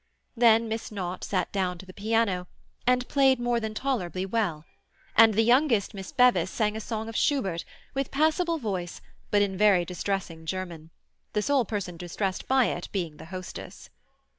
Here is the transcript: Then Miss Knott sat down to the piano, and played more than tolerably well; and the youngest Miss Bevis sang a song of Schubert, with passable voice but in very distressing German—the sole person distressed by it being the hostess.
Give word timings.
Then 0.35 0.67
Miss 0.67 0.91
Knott 0.91 1.23
sat 1.23 1.51
down 1.51 1.77
to 1.77 1.85
the 1.85 1.93
piano, 1.93 2.47
and 2.87 3.07
played 3.07 3.39
more 3.39 3.59
than 3.59 3.75
tolerably 3.75 4.25
well; 4.25 4.65
and 5.15 5.35
the 5.35 5.43
youngest 5.43 5.93
Miss 5.93 6.11
Bevis 6.11 6.49
sang 6.49 6.75
a 6.75 6.81
song 6.81 7.07
of 7.07 7.15
Schubert, 7.15 7.63
with 7.93 8.09
passable 8.09 8.57
voice 8.57 9.01
but 9.29 9.43
in 9.43 9.55
very 9.55 9.85
distressing 9.85 10.47
German—the 10.47 11.41
sole 11.43 11.65
person 11.65 11.97
distressed 11.97 12.47
by 12.47 12.65
it 12.65 12.89
being 12.91 13.17
the 13.17 13.25
hostess. 13.25 13.91